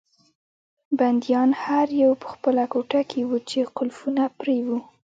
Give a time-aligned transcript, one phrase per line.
[0.97, 4.77] بندیان هر یو په خپله کوټه کې وو چې قلفونه پرې وو.